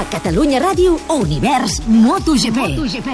A 0.00 0.04
Catalunya 0.08 0.56
Ràdio, 0.64 0.96
Univers 1.12 1.82
MotoGP. 1.84 2.56
MotoGP. 2.56 3.08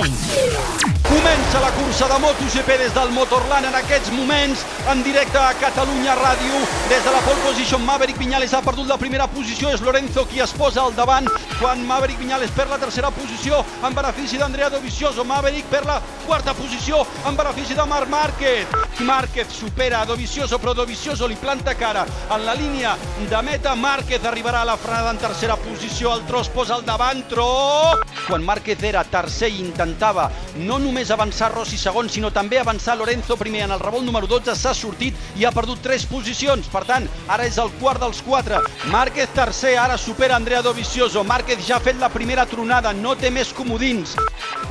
Comença 1.03 1.59
la 1.59 1.73
cursa 1.75 2.07
de 2.07 2.19
MotoGP 2.23 2.69
des 2.79 2.95
del 2.95 3.11
Motorland 3.11 3.67
en 3.67 3.75
aquests 3.75 4.13
moments, 4.15 4.63
en 4.93 5.03
directe 5.03 5.39
a 5.39 5.51
Catalunya 5.59 6.15
Ràdio. 6.15 6.63
Des 6.89 7.03
de 7.03 7.11
la 7.11 7.25
pole 7.27 7.43
position, 7.43 7.83
Maverick 7.83 8.19
Viñales 8.23 8.55
ha 8.55 8.63
perdut 8.63 8.87
la 8.87 8.99
primera 9.03 9.27
posició, 9.27 9.75
és 9.75 9.83
Lorenzo 9.83 10.29
qui 10.31 10.39
es 10.39 10.55
posa 10.55 10.85
al 10.85 10.95
davant, 10.95 11.27
quan 11.59 11.83
Maverick 11.87 12.23
Viñales 12.23 12.55
perd 12.55 12.71
la 12.71 12.79
tercera 12.79 13.11
posició 13.11 13.65
en 13.83 13.95
benefici 13.95 14.39
d'Andrea 14.39 14.71
Dovizioso. 14.71 15.25
Maverick 15.25 15.67
per 15.67 15.85
la 15.87 16.01
quarta 16.25 16.55
posició 16.55 17.03
en 17.27 17.35
benefici 17.35 17.75
de 17.75 17.87
Marc 17.87 18.09
Márquez. 18.09 18.86
Márquez 19.01 19.49
supera 19.53 20.01
a 20.01 20.07
Dovizioso, 20.07 20.59
però 20.59 20.73
Dovizioso 20.73 21.27
li 21.27 21.37
planta 21.37 21.75
cara 21.77 22.07
en 22.33 22.45
la 22.47 22.55
línia 22.55 22.97
de 23.29 23.43
meta. 23.43 23.75
Márquez 23.77 24.25
arribarà 24.25 24.63
a 24.63 24.65
la 24.65 24.77
frenada 24.77 25.11
en 25.11 25.19
tercera 25.19 25.57
posició, 25.57 26.15
el 26.15 26.25
tros 26.27 26.49
posa 26.49 26.75
al 26.75 26.85
davant, 26.85 27.23
tro... 27.29 27.47
Quan 28.27 28.43
Márquez 28.43 28.83
era 28.83 29.05
tercer 29.05 29.51
i 29.53 29.61
intentava 29.61 30.31
no 30.65 30.79
només 30.83 31.13
avançar 31.13 31.53
Rossi 31.53 31.77
segon, 31.79 32.09
sinó 32.09 32.33
també 32.33 32.59
avançar 32.59 32.97
Lorenzo 32.97 33.37
primer 33.37 33.67
en 33.67 33.77
el 33.77 33.83
revolt 33.85 34.07
número 34.07 34.27
12, 34.27 34.57
s'ha 34.57 34.73
sortit 34.75 35.15
i 35.37 35.45
ha 35.45 35.53
perdut 35.53 35.83
tres 35.85 36.07
posicions. 36.09 36.67
Per 36.73 36.85
tant, 36.89 37.07
ara 37.29 37.47
és 37.47 37.61
el 37.61 37.71
quart 37.79 38.01
dels 38.01 38.23
quatre. 38.25 38.63
Márquez 38.91 39.29
tercer, 39.37 39.77
ara 39.79 40.01
supera 40.01 40.41
Andrea 40.41 40.63
Dovizioso. 40.65 41.23
Márquez 41.23 41.61
ja 41.69 41.77
ha 41.77 41.85
fet 41.85 42.01
la 42.01 42.09
primera 42.09 42.49
tronada, 42.49 42.97
no 42.97 43.15
té 43.15 43.31
més 43.31 43.53
comodins. 43.53 44.17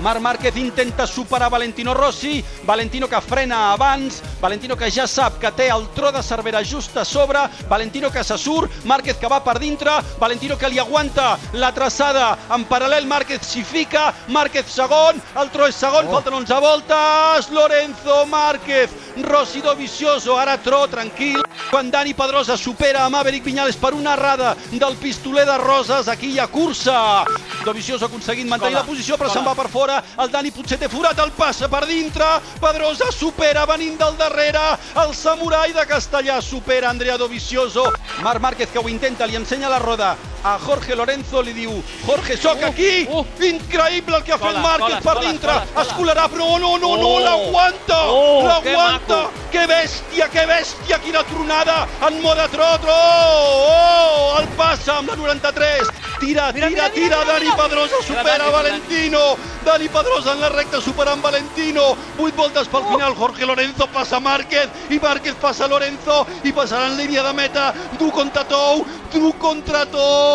Marc 0.01 0.21
Márquez 0.21 0.55
intenta 0.57 1.07
superar 1.07 1.49
Valentino 1.49 1.93
Rossi, 1.93 2.43
Valentino 2.65 3.07
que 3.07 3.19
frena 3.21 3.71
abans, 3.71 4.21
Valentino 4.41 4.75
que 4.75 4.91
ja 4.91 5.07
sap 5.07 5.39
que 5.39 5.51
té 5.55 5.69
el 5.73 5.87
tro 5.95 6.11
de 6.11 6.21
Cervera 6.23 6.63
just 6.63 6.95
a 6.97 7.05
sobre, 7.05 7.39
Valentino 7.69 8.11
que 8.11 8.23
se 8.23 8.37
surt, 8.37 8.71
Márquez 8.83 9.17
que 9.17 9.27
va 9.27 9.43
per 9.43 9.57
dintre, 9.59 9.91
Valentino 10.19 10.57
que 10.57 10.69
li 10.69 10.79
aguanta 10.79 11.37
la 11.53 11.71
traçada 11.73 12.37
en 12.53 12.65
paral·lel, 12.67 13.07
Márquez 13.07 13.45
s'hi 13.47 13.63
fica, 13.63 14.13
Márquez 14.27 14.67
segon, 14.69 15.21
el 15.41 15.49
tro 15.51 15.67
és 15.67 15.75
segon, 15.75 16.07
oh. 16.07 16.17
falten 16.17 16.39
11 16.41 16.59
voltes, 16.61 17.49
Lorenzo 17.51 18.25
Márquez, 18.25 18.91
Rossi 19.23 19.61
Dovizioso, 19.61 20.37
ara 20.37 20.57
tro, 20.57 20.85
tranquil, 20.91 21.41
quan 21.69 21.89
Dani 21.91 22.13
Pedrosa 22.13 22.57
supera 22.57 23.05
a 23.05 23.09
Maverick 23.09 23.45
Viñales 23.45 23.77
per 23.79 23.93
una 23.93 24.13
errada 24.13 24.55
del 24.71 24.95
pistoler 24.97 25.45
de 25.45 25.57
Roses, 25.57 26.07
aquí 26.07 26.33
hi 26.33 26.39
ha 26.39 26.47
cursa. 26.47 27.23
Dovizioso 27.63 28.05
ha 28.05 28.07
aconseguit 28.09 28.47
mantenir 28.47 28.75
la 28.75 28.85
posició, 28.85 29.17
però 29.17 29.31
se'n 29.31 29.47
va 29.47 29.55
per 29.55 29.69
fora, 29.71 30.01
el 30.19 30.31
Dani 30.31 30.51
potser 30.51 30.77
té 30.81 30.89
forat, 30.91 31.19
el 31.23 31.31
passa 31.31 31.69
per 31.71 31.85
dintre, 31.87 32.27
Pedrosa 32.59 33.11
supera 33.15 33.65
venint 33.65 33.97
del 33.99 34.17
darrere, 34.25 34.63
el 35.05 35.13
samurai 35.13 35.73
de 35.73 35.85
Castellà 35.85 36.39
supera 36.41 36.89
Andrea 36.89 37.17
Dovizioso, 37.17 37.85
Marc 38.23 38.41
Márquez 38.41 38.71
que 38.71 38.81
ho 38.81 38.89
intenta, 38.89 39.27
li 39.29 39.37
ensenya 39.37 39.69
la 39.69 39.81
roda 39.83 40.15
a 40.45 40.59
Jorge 40.61 40.95
Lorenzo, 40.95 41.41
li 41.41 41.53
diu 41.57 41.71
Jorge, 42.05 42.37
soc 42.37 42.61
Uh, 42.61 42.67
aquí, 42.69 43.07
uh. 43.09 43.23
increïble 43.41 44.15
el 44.19 44.23
que 44.23 44.33
ha 44.35 44.37
fet 44.37 44.53
Cola, 44.53 44.61
Márquez 44.61 44.99
cola, 45.01 45.05
per 45.07 45.23
dintre, 45.25 45.51
cola, 45.53 45.65
cola. 45.73 45.81
es 45.87 45.93
colarà, 45.97 46.27
però 46.29 46.49
no, 46.59 46.77
no, 46.77 46.95
no, 47.01 47.09
Oh. 47.15 47.19
l'aguanta, 47.19 47.97
Oh, 48.05 48.43
l'aguanta, 48.45 49.19
que 49.51 49.55
que 49.55 49.65
bèstia, 49.71 50.27
que 50.29 50.45
bèstia, 50.45 50.99
quina 50.99 51.23
tronada 51.23 51.87
en 52.07 52.21
mode 52.21 52.45
trotro, 52.51 52.91
oh, 52.93 54.37
el 54.39 54.47
passa 54.59 54.97
amb 54.99 55.09
la 55.09 55.15
93, 55.15 55.87
tira, 56.19 56.51
tira, 56.53 56.69
mira, 56.69 56.89
tira, 56.91 57.19
mira, 57.23 57.33
Dani. 57.33 57.51
Pedrosa 57.55 58.01
supera 58.05 58.49
Valentino, 58.51 59.21
Dani 59.65 59.87
Pedrosa 59.89 60.33
en 60.33 60.41
la 60.41 60.49
recta 60.49 60.81
superant 60.81 61.21
Valentino, 61.23 61.95
8 62.19 62.35
voltes 62.35 62.67
pel 62.67 62.83
final, 62.91 63.15
Jorge 63.15 63.45
Lorenzo 63.45 63.87
passa 63.87 64.19
Márquez 64.19 64.67
i 64.89 64.99
Márquez 64.99 65.35
passa 65.41 65.67
Lorenzo 65.67 66.25
i 66.43 66.51
passarà 66.51 66.87
en 66.91 66.97
línia 66.97 67.23
de 67.23 67.33
meta, 67.33 67.73
du 67.97 68.11
contra 68.11 68.43
Tou, 68.43 68.85
du 69.13 69.31
contra 69.39 69.85
Tou, 69.85 70.34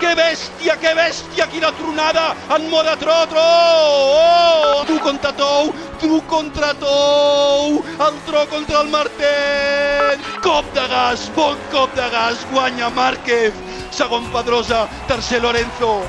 que 0.00 0.14
bèstia, 0.14 0.76
que 0.80 0.92
bèstia, 0.94 1.46
quina 1.52 1.70
tronada 1.76 2.34
en 2.56 2.68
mode 2.70 2.94
trotro, 3.00 3.42
oh, 3.42 4.84
du 4.88 4.98
contra 5.02 5.32
Tou, 5.32 5.72
du 6.00 6.20
contra 6.30 6.72
Tou, 6.78 7.82
el 8.06 8.20
tro 8.26 8.44
contra 8.50 8.82
el 8.82 8.92
martell, 8.92 10.22
cop 10.42 10.68
de 10.74 10.86
gas, 10.90 11.28
bon 11.36 11.56
cop 11.72 11.94
de 11.98 12.08
gas, 12.14 12.46
guanya 12.52 12.90
Márquez, 12.90 13.52
segon 13.90 14.30
Pedrosa, 14.32 14.86
tercer 15.08 15.42
Lorenzo. 15.42 16.02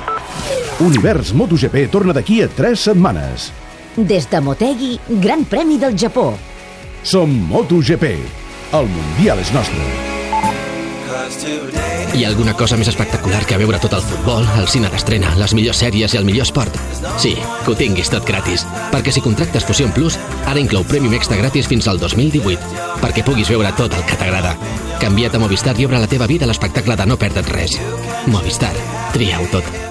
Univers 0.79 1.33
MotoGP 1.33 1.89
torna 1.91 2.13
d'aquí 2.13 2.41
a 2.43 2.47
3 2.47 2.79
setmanes. 2.89 3.49
Des 3.97 4.29
de 4.29 4.39
Motegi, 4.39 4.93
Gran 5.09 5.43
Premi 5.45 5.77
del 5.77 5.97
Japó. 5.97 6.31
Som 7.03 7.33
MotoGP. 7.49 8.15
El 8.71 8.85
Mundial 8.85 9.41
és 9.41 9.51
nostre. 9.51 10.18
Hi 11.09 12.23
ha 12.23 12.29
alguna 12.29 12.53
cosa 12.53 12.77
més 12.77 12.89
espectacular 12.91 13.41
que 13.49 13.57
veure 13.57 13.79
tot 13.81 13.95
el 13.97 14.03
futbol, 14.05 14.45
el 14.59 14.67
cine 14.69 14.91
d'estrena, 14.93 15.31
les 15.39 15.55
millors 15.57 15.81
sèries 15.81 16.13
i 16.13 16.19
el 16.19 16.27
millor 16.27 16.45
esport? 16.45 16.77
Sí, 17.21 17.33
que 17.63 17.73
ho 17.73 17.77
tinguis 17.79 18.11
tot 18.13 18.27
gratis. 18.27 18.65
Perquè 18.93 19.13
si 19.15 19.23
contractes 19.25 19.65
Fusion 19.65 19.93
Plus, 19.95 20.19
ara 20.45 20.61
inclou 20.61 20.85
Premium 20.85 21.17
Extra 21.17 21.39
gratis 21.41 21.69
fins 21.71 21.89
al 21.89 22.01
2018. 22.01 22.85
Perquè 23.01 23.25
puguis 23.25 23.49
veure 23.49 23.73
tot 23.79 23.93
el 23.97 24.05
que 24.05 24.21
t'agrada. 24.21 24.55
Canvia't 25.01 25.37
a 25.37 25.41
Movistar 25.41 25.77
i 25.79 25.89
obre 25.89 26.01
la 26.01 26.11
teva 26.11 26.29
vida 26.29 26.45
a 26.45 26.53
l'espectacle 26.53 26.97
de 26.99 27.09
no 27.09 27.17
perdre't 27.17 27.53
res. 27.55 27.79
Movistar. 28.27 28.75
Tria-ho 29.15 29.47
tot. 29.53 29.88